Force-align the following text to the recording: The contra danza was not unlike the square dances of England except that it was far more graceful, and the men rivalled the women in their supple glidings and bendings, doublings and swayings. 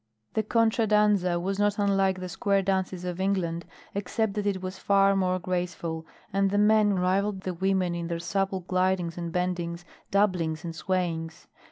The 0.33 0.41
contra 0.41 0.87
danza 0.87 1.39
was 1.39 1.59
not 1.59 1.77
unlike 1.77 2.19
the 2.19 2.27
square 2.27 2.63
dances 2.63 3.05
of 3.05 3.21
England 3.21 3.65
except 3.93 4.33
that 4.33 4.47
it 4.47 4.59
was 4.59 4.79
far 4.79 5.15
more 5.15 5.37
graceful, 5.37 6.07
and 6.33 6.49
the 6.49 6.57
men 6.57 6.95
rivalled 6.95 7.41
the 7.41 7.53
women 7.53 7.93
in 7.93 8.07
their 8.07 8.17
supple 8.17 8.61
glidings 8.61 9.15
and 9.15 9.31
bendings, 9.31 9.85
doublings 10.09 10.63
and 10.63 10.75
swayings. 10.75 11.45